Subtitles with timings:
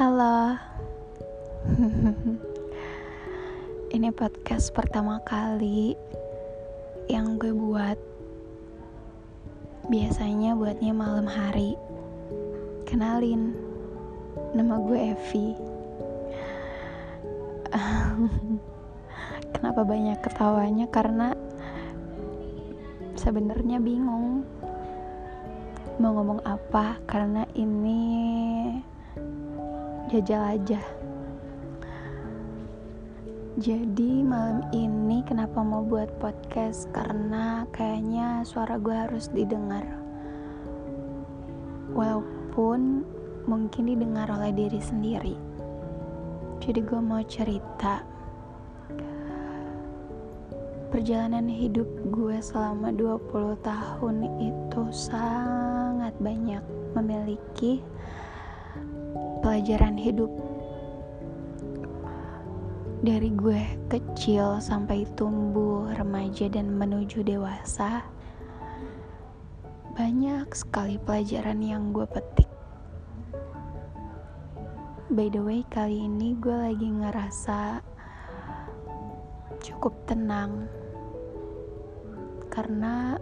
[0.00, 0.56] Halo.
[4.00, 5.92] Ini podcast pertama kali
[7.12, 8.00] yang gue buat.
[9.92, 11.76] Biasanya buatnya malam hari.
[12.88, 13.52] Kenalin,
[14.56, 15.52] nama gue Evi.
[19.52, 20.88] Kenapa banyak ketawanya?
[20.88, 21.36] Karena
[23.20, 24.48] sebenarnya bingung
[26.00, 28.19] mau ngomong apa karena ini
[30.10, 30.82] jajal aja.
[33.62, 36.90] Jadi malam ini kenapa mau buat podcast?
[36.90, 39.86] Karena kayaknya suara gue harus didengar.
[41.94, 43.06] Walaupun
[43.46, 45.38] mungkin didengar oleh diri sendiri.
[46.58, 48.02] Jadi gue mau cerita.
[50.90, 56.66] Perjalanan hidup gue selama 20 tahun itu sangat banyak
[56.98, 57.78] memiliki
[59.40, 60.30] pelajaran hidup
[63.00, 68.04] dari gue kecil sampai tumbuh remaja dan menuju dewasa
[69.96, 72.48] banyak sekali pelajaran yang gue petik.
[75.10, 77.82] By the way kali ini gue lagi ngerasa
[79.60, 80.70] cukup tenang
[82.48, 83.16] karena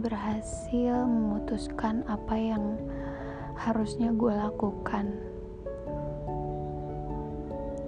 [0.00, 2.80] berhasil memutuskan apa yang
[3.60, 5.12] harusnya gue lakukan.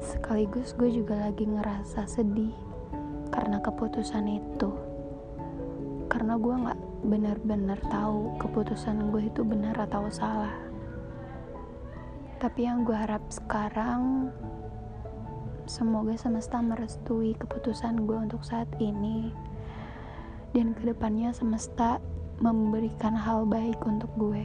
[0.05, 2.53] Sekaligus gue juga lagi ngerasa sedih
[3.33, 4.71] karena keputusan itu.
[6.13, 10.53] Karena gue gak benar-benar tahu keputusan gue itu benar atau salah.
[12.37, 14.29] Tapi yang gue harap sekarang
[15.63, 19.31] Semoga semesta merestui keputusan gue untuk saat ini
[20.53, 22.01] dan ke depannya semesta
[22.41, 24.45] memberikan hal baik untuk gue.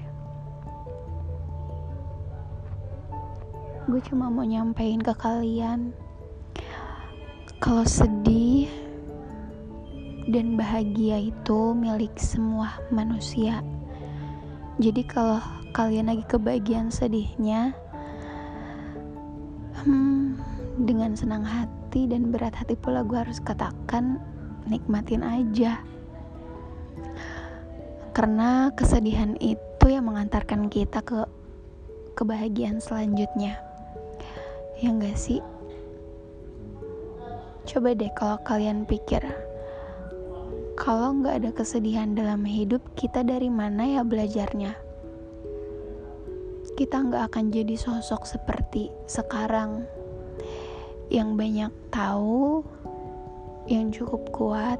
[3.87, 5.95] Gue cuma mau nyampein ke kalian
[7.63, 8.69] kalau sedih
[10.27, 13.63] dan bahagia itu milik semua manusia.
[14.77, 15.41] Jadi kalau
[15.71, 17.73] kalian lagi kebagian sedihnya,
[19.81, 20.37] hmm,
[20.85, 24.21] dengan senang hati dan berat hati pula gue harus katakan
[24.67, 25.81] nikmatin aja.
[28.11, 31.23] Karena kesedihan itu yang mengantarkan kita ke
[32.13, 33.61] kebahagiaan selanjutnya.
[34.77, 35.41] Ya enggak sih?
[37.67, 39.21] Coba deh kalau kalian pikir
[40.77, 44.77] kalau nggak ada kesedihan dalam hidup kita dari mana ya belajarnya?
[46.77, 49.89] Kita nggak akan jadi sosok seperti sekarang.
[51.09, 52.61] Yang banyak tahu,
[53.67, 54.79] yang cukup kuat,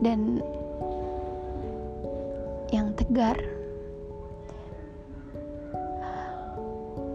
[0.00, 0.40] dan
[2.70, 3.36] yang tegar.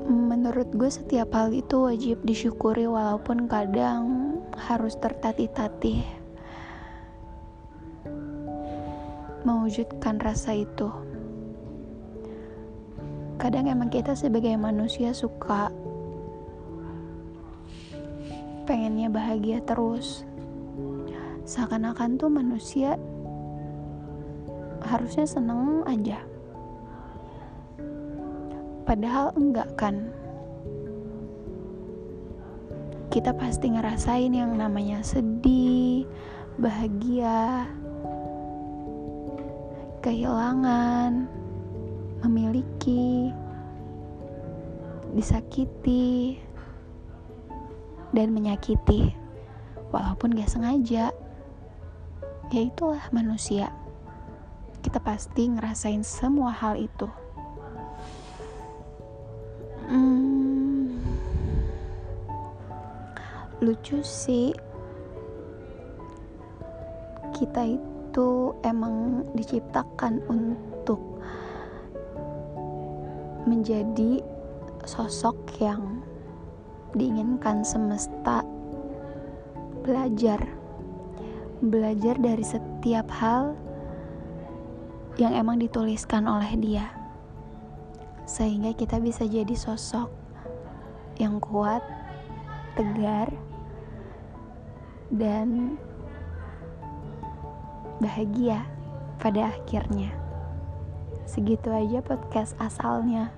[0.05, 6.05] Menurut gue, setiap hal itu wajib disyukuri, walaupun kadang harus tertatih-tatih
[9.45, 10.89] mewujudkan rasa itu.
[13.37, 15.69] Kadang emang kita sebagai manusia suka
[18.65, 20.25] pengennya bahagia terus.
[21.45, 22.97] Seakan-akan tuh manusia
[24.85, 26.21] harusnya seneng aja.
[28.85, 30.09] Padahal enggak kan.
[33.13, 36.03] Kita pasti ngerasain yang namanya sedih,
[36.59, 37.69] bahagia,
[40.03, 41.25] kehilangan,
[42.21, 43.33] memiliki,
[45.15, 46.37] disakiti,
[48.15, 49.11] dan menyakiti.
[49.91, 51.11] Walaupun gak sengaja.
[52.49, 53.75] Ya itulah manusia.
[54.79, 57.11] Kita pasti ngerasain semua hal itu.
[59.91, 60.97] Hmm,
[63.59, 64.55] lucu sih.
[67.35, 71.03] Kita itu emang diciptakan untuk
[73.43, 74.23] menjadi
[74.87, 76.01] sosok yang
[76.95, 78.41] diinginkan semesta
[79.83, 80.41] belajar.
[81.59, 83.55] Belajar dari setiap hal
[85.15, 86.91] yang emang dituliskan oleh dia.
[88.25, 90.09] Sehingga kita bisa jadi sosok
[91.21, 91.79] yang kuat
[92.75, 93.31] tegar
[95.07, 95.79] dan
[98.03, 98.67] bahagia
[99.21, 100.11] pada akhirnya.
[101.23, 103.31] Segitu aja podcast asalnya.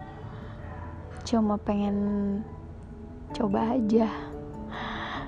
[1.24, 2.42] Cuma pengen
[3.36, 4.08] coba aja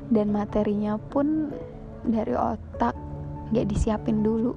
[0.08, 1.52] dan materinya pun
[2.04, 2.96] dari otak
[3.52, 4.54] gak disiapin dulu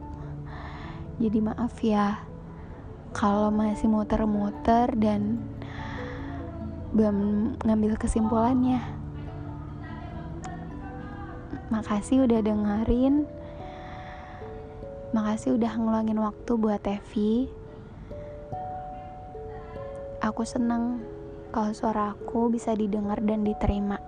[1.18, 2.32] jadi maaf ya
[3.12, 5.36] kalau masih muter-muter dan
[6.92, 7.16] belum
[7.64, 8.80] ngambil kesimpulannya.
[11.72, 13.24] Makasih udah dengerin.
[15.12, 17.48] Makasih udah ngeluangin waktu buat Evi.
[20.20, 21.04] Aku seneng
[21.52, 24.00] kalau suara aku bisa didengar dan diterima.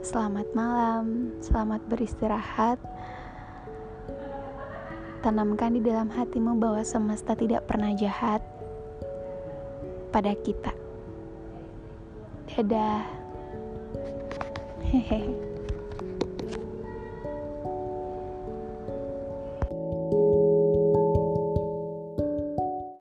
[0.00, 2.80] Selamat malam, selamat beristirahat.
[5.20, 8.40] Tanamkan di dalam hatimu bahwa semesta tidak pernah jahat
[10.08, 10.72] pada kita.
[12.48, 13.04] Dadah.
[14.88, 15.49] Hehehe.